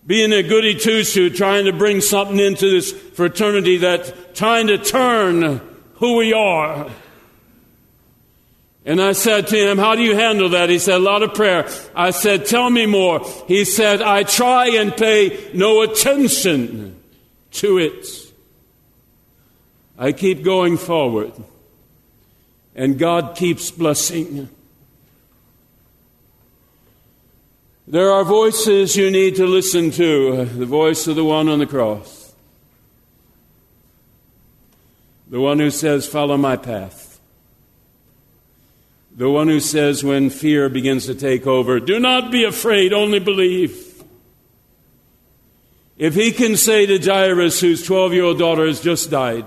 being 0.07 0.31
a 0.31 0.41
goody 0.41 0.73
two 0.73 1.03
shoe, 1.03 1.29
trying 1.29 1.65
to 1.65 1.73
bring 1.73 1.99
something 2.01 2.39
into 2.39 2.69
this 2.71 2.91
fraternity 2.91 3.77
that's 3.77 4.11
trying 4.33 4.67
to 4.67 4.77
turn 4.77 5.61
who 5.95 6.15
we 6.15 6.33
are. 6.33 6.89
And 8.85 9.01
I 9.01 9.11
said 9.11 9.47
to 9.47 9.69
him, 9.69 9.77
How 9.77 9.95
do 9.95 10.01
you 10.01 10.15
handle 10.15 10.49
that? 10.49 10.69
He 10.69 10.79
said, 10.79 10.95
A 10.95 10.99
lot 10.99 11.21
of 11.21 11.33
prayer. 11.33 11.69
I 11.93 12.11
said, 12.11 12.45
Tell 12.45 12.69
me 12.69 12.85
more. 12.85 13.19
He 13.45 13.65
said, 13.65 14.01
I 14.01 14.23
try 14.23 14.69
and 14.69 14.95
pay 14.95 15.51
no 15.53 15.81
attention 15.81 16.97
to 17.51 17.77
it. 17.79 18.07
I 19.97 20.13
keep 20.13 20.41
going 20.41 20.77
forward, 20.77 21.33
and 22.77 22.99
God 22.99 23.35
keeps 23.35 23.71
blessing. 23.71 24.49
There 27.87 28.11
are 28.11 28.23
voices 28.23 28.95
you 28.95 29.09
need 29.09 29.35
to 29.37 29.47
listen 29.47 29.89
to 29.91 30.45
the 30.45 30.65
voice 30.65 31.07
of 31.07 31.15
the 31.15 31.23
one 31.23 31.49
on 31.49 31.57
the 31.57 31.65
cross, 31.65 32.33
the 35.27 35.39
one 35.39 35.57
who 35.57 35.71
says, 35.71 36.05
Follow 36.05 36.37
my 36.37 36.55
path, 36.55 37.19
the 39.15 39.29
one 39.29 39.47
who 39.47 39.59
says, 39.59 40.03
when 40.03 40.29
fear 40.29 40.69
begins 40.69 41.07
to 41.07 41.15
take 41.15 41.47
over, 41.47 41.79
Do 41.79 41.99
not 41.99 42.31
be 42.31 42.43
afraid, 42.43 42.93
only 42.93 43.19
believe. 43.19 43.85
If 45.97 46.13
he 46.13 46.31
can 46.31 46.57
say 46.57 46.85
to 46.85 46.99
Jairus, 46.99 47.59
whose 47.59 47.83
12 47.83 48.13
year 48.13 48.23
old 48.25 48.37
daughter 48.37 48.67
has 48.67 48.81
just 48.81 49.09
died, 49.09 49.45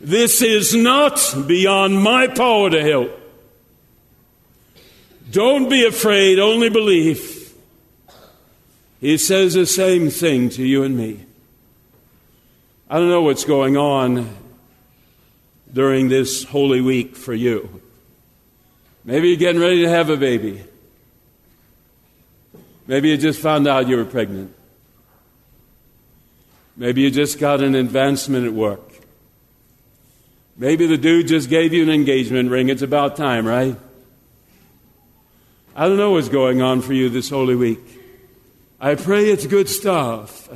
This 0.00 0.42
is 0.42 0.74
not 0.74 1.34
beyond 1.46 2.02
my 2.02 2.26
power 2.26 2.70
to 2.70 2.82
help. 2.82 3.10
Don't 5.30 5.68
be 5.68 5.84
afraid, 5.84 6.38
only 6.38 6.68
believe. 6.68 7.52
He 9.00 9.18
says 9.18 9.54
the 9.54 9.66
same 9.66 10.10
thing 10.10 10.50
to 10.50 10.64
you 10.64 10.82
and 10.82 10.96
me. 10.96 11.24
I 12.88 12.98
don't 12.98 13.08
know 13.08 13.22
what's 13.22 13.44
going 13.44 13.76
on 13.76 14.28
during 15.72 16.08
this 16.08 16.44
Holy 16.44 16.80
Week 16.80 17.16
for 17.16 17.34
you. 17.34 17.82
Maybe 19.04 19.28
you're 19.28 19.36
getting 19.36 19.60
ready 19.60 19.82
to 19.82 19.88
have 19.88 20.10
a 20.10 20.16
baby. 20.16 20.62
Maybe 22.86 23.08
you 23.08 23.16
just 23.16 23.40
found 23.40 23.66
out 23.66 23.88
you 23.88 23.96
were 23.96 24.04
pregnant. 24.04 24.54
Maybe 26.76 27.02
you 27.02 27.10
just 27.10 27.38
got 27.38 27.62
an 27.62 27.74
advancement 27.74 28.46
at 28.46 28.52
work. 28.52 28.95
Maybe 30.58 30.86
the 30.86 30.96
dude 30.96 31.28
just 31.28 31.50
gave 31.50 31.74
you 31.74 31.82
an 31.82 31.90
engagement 31.90 32.50
ring. 32.50 32.70
It's 32.70 32.82
about 32.82 33.16
time, 33.16 33.46
right? 33.46 33.76
I 35.74 35.86
don't 35.86 35.98
know 35.98 36.12
what's 36.12 36.30
going 36.30 36.62
on 36.62 36.80
for 36.80 36.94
you 36.94 37.10
this 37.10 37.28
Holy 37.28 37.54
Week. 37.54 37.80
I 38.80 38.94
pray 38.94 39.30
it's 39.30 39.46
good 39.46 39.68
stuff. 39.68 40.48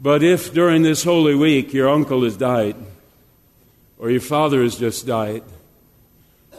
But 0.00 0.22
if 0.22 0.52
during 0.52 0.82
this 0.82 1.02
Holy 1.02 1.34
Week 1.34 1.72
your 1.72 1.88
uncle 1.88 2.22
has 2.22 2.36
died, 2.36 2.76
or 3.98 4.10
your 4.10 4.20
father 4.20 4.62
has 4.62 4.76
just 4.76 5.06
died, 5.06 5.42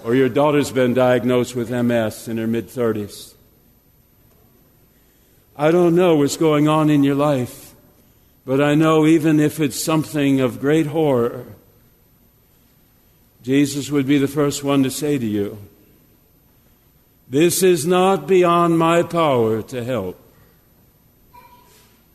or 0.04 0.16
your 0.16 0.30
daughter's 0.30 0.72
been 0.72 0.94
diagnosed 0.94 1.56
with 1.56 1.70
MS 1.70 2.28
in 2.28 2.38
her 2.38 2.48
mid 2.48 2.68
30s, 2.68 3.34
I 5.56 5.72
don't 5.72 5.96
know 5.96 6.16
what's 6.18 6.36
going 6.36 6.68
on 6.68 6.90
in 6.90 7.04
your 7.04 7.16
life, 7.16 7.73
but 8.46 8.62
I 8.62 8.76
know 8.76 9.06
even 9.06 9.40
if 9.40 9.60
it's 9.60 9.82
something 9.82 10.42
of 10.42 10.60
great 10.60 10.88
horror, 10.88 11.46
Jesus 13.42 13.90
would 13.90 14.06
be 14.06 14.18
the 14.18 14.28
first 14.28 14.64
one 14.64 14.84
to 14.84 14.92
say 14.92 15.18
to 15.18 15.26
you, 15.26 15.58
this 17.30 17.64
is 17.64 17.86
not 17.86 18.28
beyond 18.28 18.78
my 18.78 19.02
power 19.04 19.62
to 19.64 19.84
help. 19.84 20.20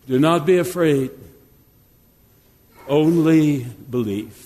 Do 0.07 0.19
not 0.19 0.47
be 0.47 0.59
afraid. 0.59 1.11
Only 2.87 3.65
believe. 3.65 4.45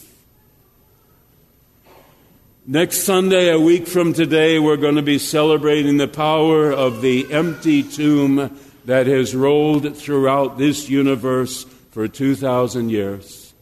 Next 2.67 3.01
Sunday, 3.01 3.51
a 3.51 3.59
week 3.59 3.87
from 3.87 4.13
today, 4.13 4.59
we're 4.59 4.77
going 4.77 4.95
to 4.95 5.03
be 5.03 5.19
celebrating 5.19 5.97
the 5.97 6.09
power 6.09 6.73
of 6.73 7.03
the 7.03 7.33
empty 7.33 7.83
tomb 7.83 8.57
that 8.85 9.07
has 9.07 9.35
rolled 9.35 9.97
throughout 9.97 10.59
this 10.59 10.89
universe 10.89 11.65
for 11.91 12.09
2,000 12.09 12.91
years. 12.91 13.55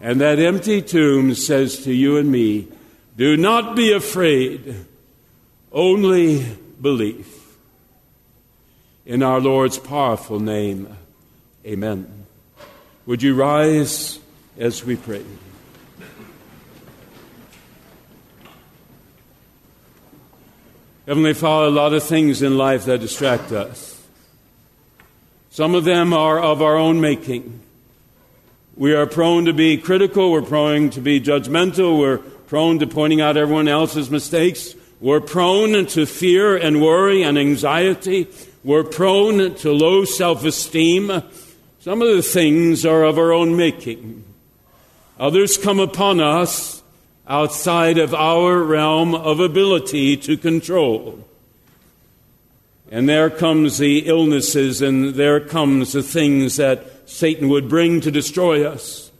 And 0.00 0.20
that 0.20 0.38
empty 0.38 0.82
tomb 0.82 1.34
says 1.34 1.84
to 1.84 1.92
you 1.92 2.16
and 2.16 2.30
me, 2.30 2.68
do 3.16 3.36
not 3.36 3.76
be 3.76 3.92
afraid, 3.92 4.86
only 5.72 6.44
believe. 6.80 7.28
In 9.06 9.22
our 9.22 9.40
Lord's 9.40 9.78
powerful 9.78 10.40
name, 10.40 10.96
amen. 11.66 12.26
Would 13.06 13.22
you 13.22 13.34
rise 13.34 14.18
as 14.58 14.84
we 14.84 14.96
pray? 14.96 15.24
Heavenly 21.06 21.34
Father, 21.34 21.66
a 21.66 21.70
lot 21.70 21.92
of 21.92 22.02
things 22.02 22.40
in 22.40 22.56
life 22.56 22.86
that 22.86 23.00
distract 23.00 23.52
us. 23.52 23.93
Some 25.54 25.76
of 25.76 25.84
them 25.84 26.12
are 26.12 26.40
of 26.40 26.62
our 26.62 26.76
own 26.76 27.00
making. 27.00 27.60
We 28.74 28.92
are 28.92 29.06
prone 29.06 29.44
to 29.44 29.52
be 29.52 29.76
critical, 29.76 30.32
we're 30.32 30.42
prone 30.42 30.90
to 30.90 31.00
be 31.00 31.20
judgmental, 31.20 31.96
we're 31.96 32.18
prone 32.18 32.80
to 32.80 32.88
pointing 32.88 33.20
out 33.20 33.36
everyone 33.36 33.68
else's 33.68 34.10
mistakes, 34.10 34.74
we're 35.00 35.20
prone 35.20 35.86
to 35.86 36.06
fear 36.06 36.56
and 36.56 36.82
worry 36.82 37.22
and 37.22 37.38
anxiety, 37.38 38.26
we're 38.64 38.82
prone 38.82 39.54
to 39.54 39.70
low 39.70 40.04
self 40.04 40.44
esteem. 40.44 41.22
Some 41.78 42.02
of 42.02 42.08
the 42.08 42.22
things 42.22 42.84
are 42.84 43.04
of 43.04 43.16
our 43.16 43.32
own 43.32 43.56
making. 43.56 44.24
Others 45.20 45.58
come 45.58 45.78
upon 45.78 46.18
us 46.18 46.82
outside 47.28 47.98
of 47.98 48.12
our 48.12 48.60
realm 48.60 49.14
of 49.14 49.38
ability 49.38 50.16
to 50.16 50.36
control. 50.36 51.24
And 52.90 53.08
there 53.08 53.30
comes 53.30 53.78
the 53.78 54.00
illnesses 54.06 54.82
and 54.82 55.14
there 55.14 55.40
comes 55.40 55.92
the 55.92 56.02
things 56.02 56.56
that 56.56 57.08
Satan 57.08 57.48
would 57.48 57.68
bring 57.68 58.00
to 58.02 58.10
destroy 58.10 58.66
us. 58.66 59.10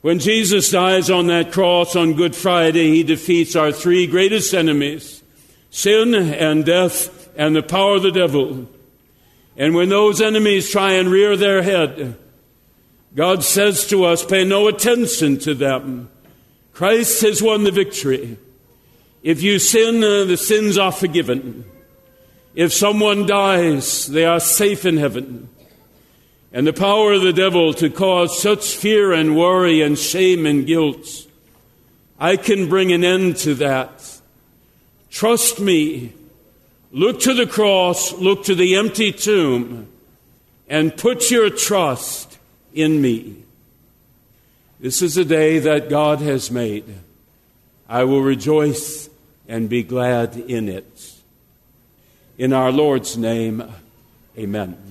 When 0.00 0.20
Jesus 0.20 0.70
dies 0.70 1.10
on 1.10 1.26
that 1.26 1.52
cross 1.52 1.96
on 1.96 2.14
Good 2.14 2.36
Friday, 2.36 2.90
he 2.90 3.02
defeats 3.02 3.56
our 3.56 3.72
three 3.72 4.06
greatest 4.06 4.54
enemies 4.54 5.22
sin 5.70 6.14
and 6.14 6.64
death 6.64 7.28
and 7.36 7.54
the 7.54 7.62
power 7.62 7.96
of 7.96 8.02
the 8.02 8.10
devil. 8.10 8.68
And 9.56 9.74
when 9.74 9.88
those 9.88 10.20
enemies 10.20 10.70
try 10.70 10.92
and 10.92 11.10
rear 11.10 11.36
their 11.36 11.62
head, 11.62 12.16
God 13.14 13.42
says 13.42 13.86
to 13.88 14.04
us, 14.04 14.24
pay 14.24 14.44
no 14.44 14.68
attention 14.68 15.38
to 15.40 15.54
them. 15.54 16.10
Christ 16.72 17.22
has 17.22 17.42
won 17.42 17.64
the 17.64 17.72
victory. 17.72 18.38
If 19.22 19.42
you 19.42 19.58
sin, 19.58 20.00
the 20.00 20.36
sins 20.36 20.78
are 20.78 20.92
forgiven. 20.92 21.64
If 22.58 22.72
someone 22.72 23.24
dies, 23.24 24.08
they 24.08 24.24
are 24.24 24.40
safe 24.40 24.84
in 24.84 24.96
heaven. 24.96 25.48
And 26.52 26.66
the 26.66 26.72
power 26.72 27.12
of 27.12 27.22
the 27.22 27.32
devil 27.32 27.72
to 27.74 27.88
cause 27.88 28.42
such 28.42 28.74
fear 28.74 29.12
and 29.12 29.36
worry 29.36 29.80
and 29.80 29.96
shame 29.96 30.44
and 30.44 30.66
guilt, 30.66 31.06
I 32.18 32.36
can 32.36 32.68
bring 32.68 32.90
an 32.90 33.04
end 33.04 33.36
to 33.36 33.54
that. 33.54 34.20
Trust 35.08 35.60
me. 35.60 36.14
Look 36.90 37.20
to 37.20 37.32
the 37.32 37.46
cross, 37.46 38.12
look 38.14 38.46
to 38.46 38.56
the 38.56 38.74
empty 38.74 39.12
tomb, 39.12 39.86
and 40.68 40.96
put 40.96 41.30
your 41.30 41.50
trust 41.50 42.38
in 42.74 43.00
me. 43.00 43.36
This 44.80 45.00
is 45.00 45.16
a 45.16 45.24
day 45.24 45.60
that 45.60 45.88
God 45.88 46.18
has 46.22 46.50
made. 46.50 46.92
I 47.88 48.02
will 48.02 48.22
rejoice 48.22 49.08
and 49.46 49.68
be 49.68 49.84
glad 49.84 50.36
in 50.36 50.68
it. 50.68 50.97
In 52.38 52.52
our 52.52 52.70
Lord's 52.70 53.16
name, 53.16 53.64
amen. 54.38 54.87